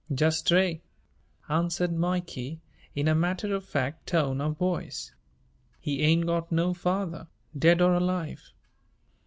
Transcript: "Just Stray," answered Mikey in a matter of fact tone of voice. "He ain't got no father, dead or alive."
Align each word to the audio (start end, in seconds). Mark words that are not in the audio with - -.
"Just 0.11 0.39
Stray," 0.47 0.81
answered 1.47 1.93
Mikey 1.93 2.59
in 2.95 3.07
a 3.07 3.13
matter 3.13 3.53
of 3.53 3.63
fact 3.63 4.07
tone 4.07 4.41
of 4.41 4.57
voice. 4.57 5.13
"He 5.79 6.01
ain't 6.01 6.25
got 6.25 6.51
no 6.51 6.73
father, 6.73 7.27
dead 7.55 7.81
or 7.83 7.93
alive." 7.93 8.51